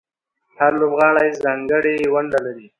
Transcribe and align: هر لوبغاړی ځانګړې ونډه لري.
هر 0.59 0.71
لوبغاړی 0.81 1.29
ځانګړې 1.43 1.95
ونډه 2.13 2.39
لري. 2.45 2.67